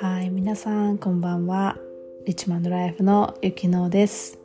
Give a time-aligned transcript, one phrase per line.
[0.00, 1.76] はい皆さんこんばんは。
[2.24, 4.38] リッチマンドライフのゆきのです。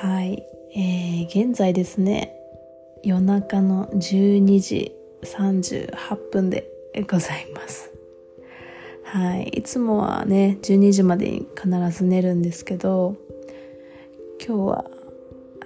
[0.00, 2.36] はい、えー、現在ですね
[3.02, 4.92] 夜中の12時
[5.24, 6.70] 38分で
[7.10, 7.90] ございます。
[9.02, 13.16] はいいつもはね12時までに必ず寝るんですけど
[14.38, 14.84] 今日は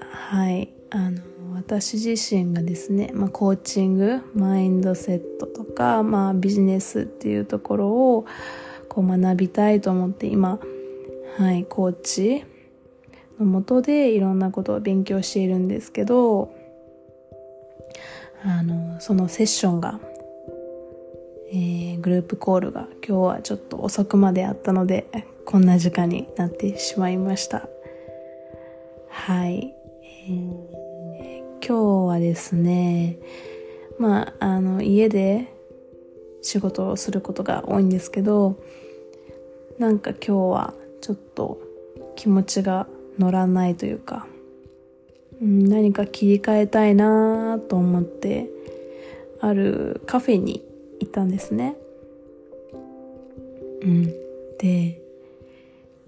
[0.01, 1.32] はいあの
[1.63, 8.27] 私自身がですね、まあ、コーチングマインドセットとか、まあ、ビジネスっていうところを
[8.89, 10.59] こう学びたいと思って今、
[11.39, 12.45] はい、コーチ
[13.39, 16.53] のもとでいろんなことを勉強しているんですけど
[18.45, 20.01] あのそのセッションが、
[21.53, 25.07] えー、グループコールが今日はちょっと遅くまであったので
[25.47, 27.69] こんな時間になってしまいました。
[29.09, 30.72] はい、えー
[31.65, 33.19] 今日はですね、
[33.97, 35.47] まあ、あの、家で
[36.43, 38.59] 仕事をすることが多いんですけど、
[39.79, 41.61] なんか今日はちょっと
[42.17, 44.27] 気持ちが乗らないというか、
[45.41, 48.51] うん、何か切り替えたいなと思って、
[49.41, 50.65] あるカフェに
[50.99, 51.77] 行ったんですね。
[53.83, 54.07] うん。
[54.59, 55.01] で、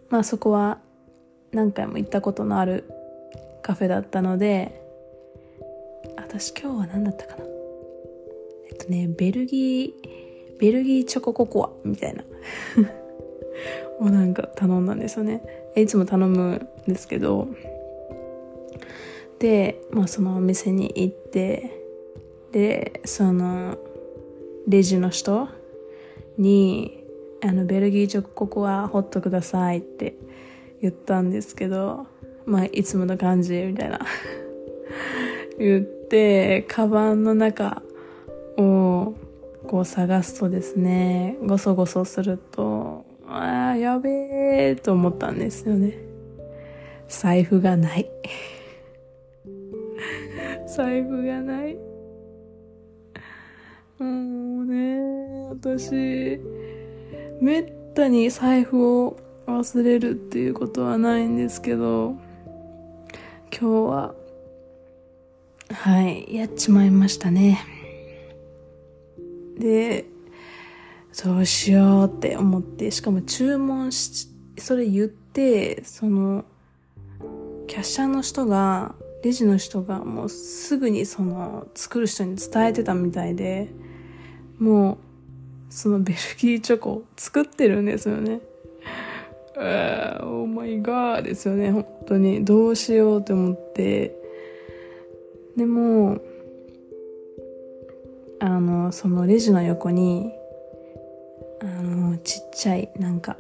[0.08, 0.78] まあそこは
[1.52, 2.90] 何回も行ったことのある
[3.62, 4.83] カフェだったので、
[6.36, 7.44] 私今日は何だったかな？
[8.68, 12.24] えっとねベルギーベルギーチョコココアみたいな。
[14.00, 15.42] をなんか頼んだんですよね。
[15.76, 17.46] いつも頼むんですけど。
[19.38, 21.70] でまあそのお店に行って
[22.50, 23.78] でその
[24.66, 25.46] レジの人
[26.36, 27.04] に
[27.42, 30.16] あのベルギーチョコココアホットくださいって
[30.82, 32.08] 言ったんですけど
[32.44, 34.00] まあいつもの感じみたいな。
[35.58, 37.82] 言って、カバンの中
[38.56, 39.14] を
[39.66, 45.98] こう探すとですね、ごそごそすると、ああ、やべえと思ったんですよね。
[47.08, 48.10] 財布がない。
[50.66, 51.74] 財布がない。
[53.98, 55.00] もうね、
[55.50, 56.40] 私、
[57.40, 59.16] めったに財布を
[59.46, 62.16] 忘れるっていうことはないんですけど、
[63.50, 64.14] 今日は
[65.70, 67.60] はい、やっちまいましたね。
[69.58, 70.04] で、
[71.22, 76.44] どうしようって思って、しかも注文し、それ言って、その、
[77.66, 83.68] キャッシャーの人が、レジの人がもうすぐにその、作る人に伝えてたみたいで、
[84.58, 84.98] もう、
[85.70, 88.40] そのベルギーチョコ作ってるんですよね。
[89.56, 92.44] オーマイガーですよね、本当に。
[92.44, 94.23] どうしようって思って、
[95.56, 96.18] でも
[98.40, 100.32] あのそのレジの横に
[101.60, 103.36] あのちっちゃいなんか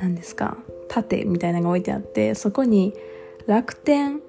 [0.00, 0.56] 何ですか
[0.88, 2.94] 盾みたいなのが置いてあってそこに
[3.46, 4.20] 楽天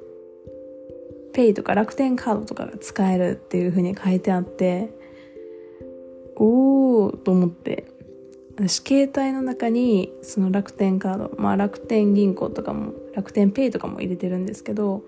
[1.33, 4.93] ペイとか楽天カードとかが使えるっていう風に書いてあって
[6.35, 7.85] おおと思って
[8.57, 15.03] 私携帯の中にその楽天カードまあ楽天銀行とかも楽天ペイとかも入れてるんですけど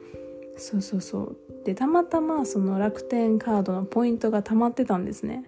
[0.58, 1.38] そうそうそう。
[1.66, 5.46] でたまたまその楽天カードのポイントが溜まってたんですね。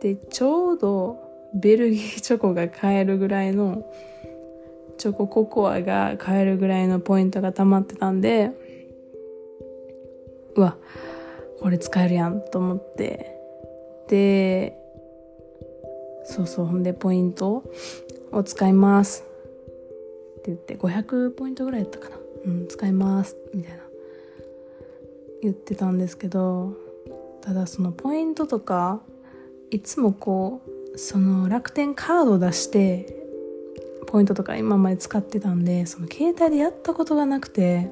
[0.00, 1.18] でちょうど
[1.54, 3.84] ベルギーチョコが買えるぐらいの
[4.98, 8.50] チョコココアが買えるぐらいのポイントが溜まってたんで
[10.54, 10.76] うわ
[11.60, 13.36] これ使えるやんと思って。
[14.08, 14.78] で
[16.24, 16.66] そうそう。
[16.66, 17.64] ほんでポイント
[18.32, 19.24] を使います。
[20.38, 22.16] って言って500ポイントぐらいやったかな。
[22.44, 23.37] うん使います。
[23.54, 23.78] みたいな。
[25.42, 26.72] 言ってたんですけど
[27.42, 29.00] ただそのポイントとか
[29.70, 30.62] いつもこ
[30.94, 33.14] うその楽天カード出して
[34.08, 37.88] ポイントとか今まで使ってたんでその携帯でやったことがなくて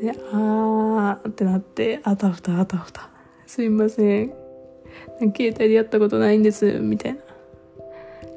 [0.00, 3.10] であーってなってあたふたあたふた
[3.46, 4.32] すいません。
[5.34, 7.20] 携帯でやったことないんですみたいな。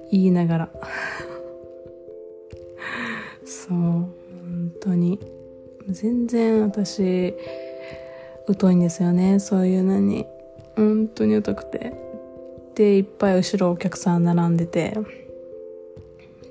[0.09, 0.69] 言いながら。
[3.43, 3.77] そう。
[5.91, 7.35] 全然私
[8.59, 9.39] 疎いんですよね。
[9.39, 10.25] そういうのに。
[10.75, 11.93] 本当に疎くて。
[12.75, 14.97] でいっぱい後ろお客さん並んでて。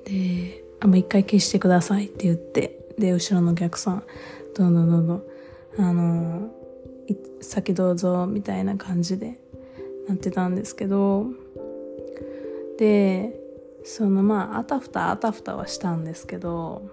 [0.05, 2.85] であもう一回消してくださいって言って。
[2.97, 4.03] で後ろのお客さん
[4.55, 5.23] どんどんどんどん。
[5.77, 6.49] あの
[7.41, 9.39] 先どうぞみたいな感じで。
[10.07, 11.27] なってたんですけど。
[12.77, 13.39] で
[13.83, 16.83] そのまああたふたあたふたはしたんですけど。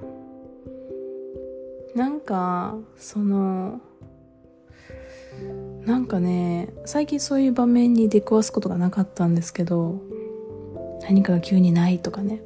[1.94, 3.80] なんかその
[5.84, 10.00] なんかね最近そういう場面に出くわすことがなかったんですけど
[11.02, 12.42] 何かが急にないとかね。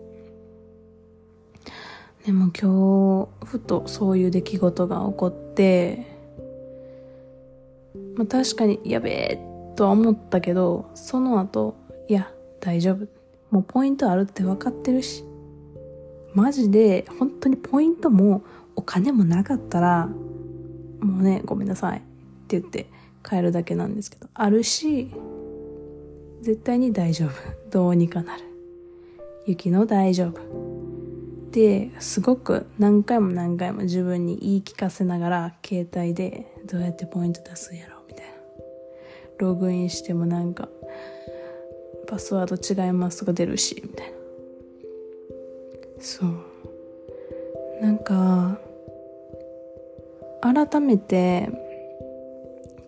[2.24, 6.06] でも今日ふとそういう出来事が起こって
[8.14, 9.38] まあ確かにやべえ
[9.74, 11.74] とは思ったけどその後
[12.08, 12.30] いや
[12.60, 13.08] 大丈夫。
[13.50, 15.24] もうポイントあるって分かってるし。
[16.34, 18.42] マジで本当にポイントも
[18.76, 20.08] お金もなかったら
[21.00, 21.98] もうねごめんなさい。
[21.98, 22.00] っ
[22.48, 22.86] て言って
[23.22, 24.28] 帰るだけなんですけど。
[24.34, 25.10] あるし
[26.42, 27.30] 絶対に大丈夫。
[27.70, 28.42] どうにかなる。
[29.46, 30.40] 雪の大丈夫。
[31.50, 38.32] ですごく何回も何回も自分に言い聞かせながら携帯でどうやってポイント出すんやろみたいな。
[39.38, 40.68] ログインしてもなんか
[42.06, 44.12] パスワード違いますとか出るしみたいな。
[45.98, 46.51] そう。
[47.82, 48.60] なんか
[50.40, 51.50] 改めて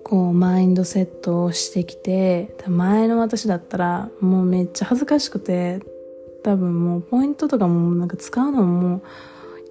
[0.05, 5.81] こうマインドセットをしてきて前の私だったらもうめっちゃ恥ずかしくて
[6.45, 9.03] 多分もうポイントとかもなんか使うのも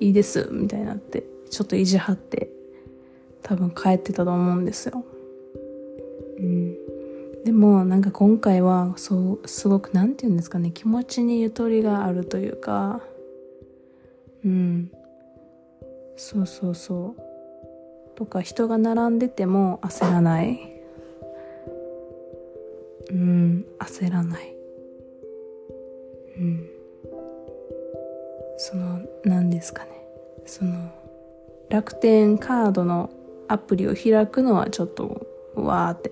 [0.01, 2.49] いいですみたいになってちょっと意地張って
[3.43, 5.05] 多分帰ってたと思うんですよ。
[6.37, 6.75] うん。
[7.45, 13.01] でもなんか今回はそうすごく何て言うんですかね気持ちにゆとりがあるというか
[14.43, 14.91] うん
[16.15, 17.21] そうそうそう。
[18.15, 20.59] とか人が並んでても焦らない。
[23.09, 24.55] うん焦らない。
[26.37, 26.69] うん。
[28.57, 29.91] その何ですかね。
[30.45, 30.91] その
[31.69, 33.09] 楽天カードの
[33.47, 35.25] アプリを開くのはちょっと
[35.55, 36.11] わーって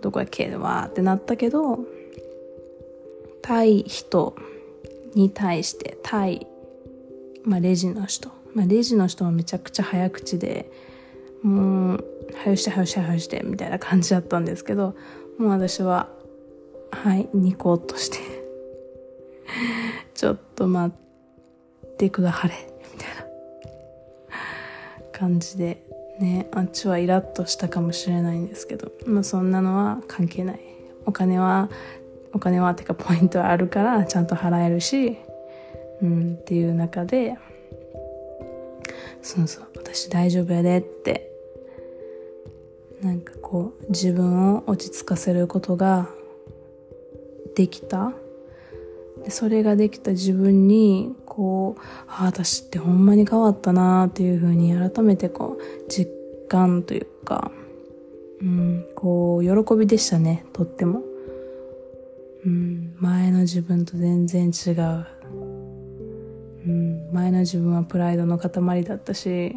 [0.00, 1.80] どこやっけわーってなったけど
[3.42, 4.34] 対人
[5.14, 6.46] に対して対、
[7.44, 10.72] まあ、レジの人、まあ、レジの人はめちゃくちゃ早口で
[11.42, 12.04] もう
[12.42, 14.96] 早して早して早してみたいな感じだったんですけど
[15.38, 16.08] もう私は
[16.90, 18.18] はいニコッとして
[20.14, 20.94] ちょっと待
[21.86, 22.54] ってくだはれ
[22.94, 23.26] みたいな
[25.12, 25.84] 感じで
[26.18, 30.60] ねあっちはイラッとしたかもしれないんですけどまあそんなのは関係ない。
[31.04, 31.68] お金は
[32.32, 35.18] お金はてかポイントはあるからちゃんと払えるし
[36.02, 37.36] うんっていう中で
[39.26, 41.32] そうそう私大丈夫やでって。
[43.02, 46.08] なんかこう自分を落ち着かせることが
[47.56, 48.12] できた。
[49.24, 50.12] でそれができた。
[50.12, 56.08] 自分にこうあ私ってほんまに変わったなっていうふうに改めてこう実
[56.48, 57.50] 感というか、
[58.40, 60.46] うん、こう喜びでしたね。
[60.52, 61.02] とっても、
[62.44, 65.15] うん、前の自分と全然違う、
[67.16, 69.56] 前の自分はプライドの塊だったし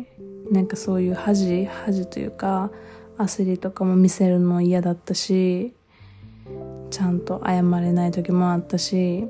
[0.50, 2.71] なんかそういう恥恥というか
[3.17, 5.73] 焦りとかも見せるの嫌だったし
[6.89, 9.27] ちゃんと謝れない時もあったし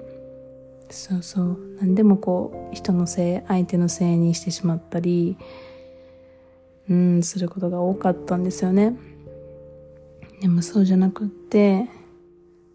[0.92, 1.60] そうそう。
[1.82, 5.38] 何でもこう人のせい相手のせいにしてしまったり
[6.90, 8.96] うんすることが多かったんですよね。
[10.42, 11.88] でもそうじゃなくって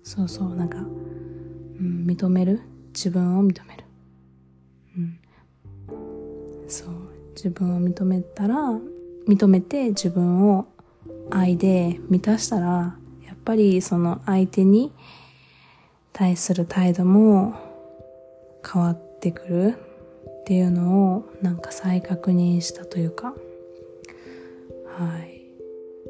[0.02, 0.54] そうそう。
[0.54, 2.60] なんか、うん、認める？
[2.92, 3.84] 自分を認める。
[7.34, 8.56] 自分を認めたら
[9.28, 10.66] 認めて自分を
[11.30, 14.92] 愛で満たしたらやっぱりその相手に
[16.12, 17.54] 対する態度も
[18.64, 19.74] 変わってくる
[20.42, 23.34] っていうのをなんか再確認したというか。
[24.96, 25.42] はい。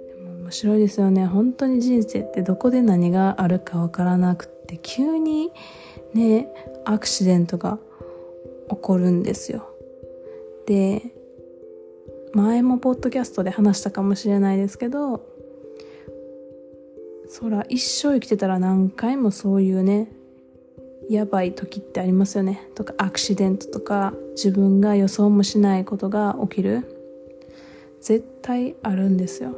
[0.08, 1.24] でも面白いですよね。
[1.26, 5.50] 本当に人生ってどこで何があるかわからなくって急に
[6.12, 6.48] ね
[6.84, 7.78] アクシデントが
[8.68, 9.70] 起こるんですよ。
[10.66, 11.13] で
[12.34, 15.24] 前もポッドキャストで話したかもしれないですけど
[17.28, 20.08] そら一生生きてたら何回もそういうね
[21.08, 22.66] やばい時ってありますよね。
[22.74, 26.84] とかアクシデントとか自分が予想もしないことが起きる。
[28.00, 29.54] 絶対あるんですよ。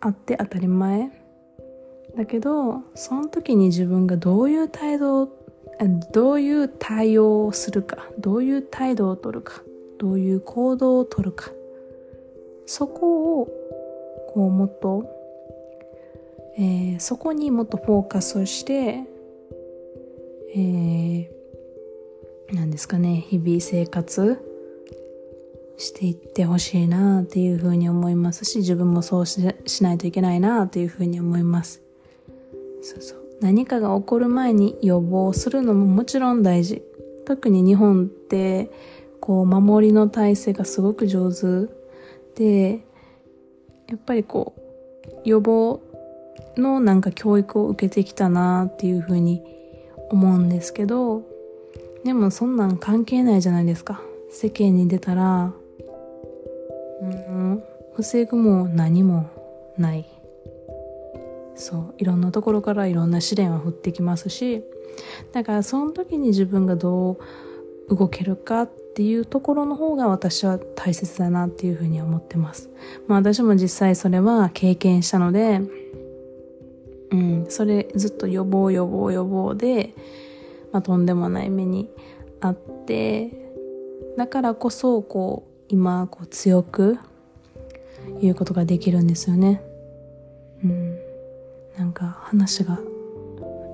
[0.00, 1.10] あって当たり前。
[2.16, 5.28] だけどその時に自分がどういう態度
[6.12, 9.62] どういう対応をするかどういう態度を取るか。
[9.98, 11.50] どういう行動を取るか
[12.66, 13.46] そこを
[14.34, 15.04] こうもっと、
[16.58, 19.04] えー、そこにもっとフォーカスをして
[20.58, 24.40] えー、なんですかね、日々生活
[25.76, 29.38] していってほしいなっていうふうに思いますし、自分もそうし
[29.82, 31.82] ないといけないなっていうふうに思います。
[32.80, 33.18] そうそう。
[33.42, 36.82] 何かが起こる前に予防するのももちろん大事。
[37.26, 38.70] 特に日本って、
[39.26, 41.68] こう、守りの体制がすごく上手。
[42.36, 42.86] で、
[43.88, 45.80] やっぱりこう予防
[46.56, 49.42] のなんか教育を受けてきたなっていうふうに
[50.10, 51.22] 思うんですけど
[52.04, 54.00] でもそんなん関係ないじゃないですか。
[54.30, 55.52] 世間に出たら。
[57.02, 57.62] うん。
[57.96, 59.28] 防ぐも何も
[59.76, 60.06] ない。
[61.56, 61.94] そう。
[61.98, 64.62] いろんなところからいろんな試練は降ってきますし。
[65.32, 67.18] だからその時に自分がど
[67.88, 72.70] う動けるかっていうところの方が私は大切だなっていうふうに思ってます。
[73.06, 75.60] まあ私も実際それは経験したので、
[77.10, 79.92] うん、それずっと予防予防予防で、
[80.72, 81.90] まあ、とんでもない目に
[82.40, 83.30] あって
[84.16, 86.98] だからこそこう今こう強く
[88.22, 89.60] 言うことができるんですよね。
[90.64, 90.98] うん、
[91.76, 92.78] なんか話が、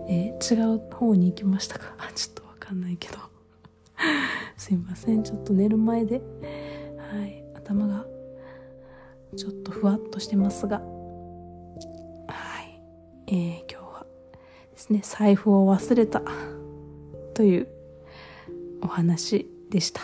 [0.09, 1.95] えー、違う方に行きましたか？
[2.13, 3.32] ちょっとわかんないけど
[4.57, 5.23] すいません。
[5.23, 6.23] ちょっと寝る前で
[6.99, 8.07] はい頭が
[9.37, 10.85] ちょっとふわっとしてますがは
[12.63, 12.81] い
[13.27, 14.07] えー、今日は
[14.73, 16.23] ですね財布を忘れた
[17.35, 17.69] という
[18.83, 20.03] お話でした。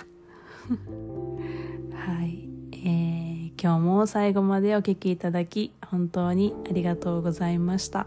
[1.92, 8.06] はい、えー、今日も最後までお聴きいただき本当にありがとうございました。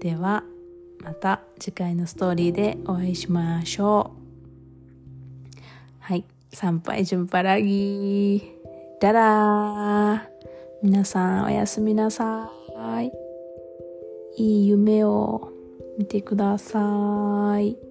[0.00, 0.44] では
[1.02, 4.19] また次回のストーリーでお会いしましょう。
[6.00, 8.42] はい参拝順パラギ
[9.00, 10.30] だらー
[10.82, 12.50] 皆さんおやすみなさ
[13.02, 13.10] い。
[14.36, 15.52] いい夢を
[15.98, 17.89] 見てください。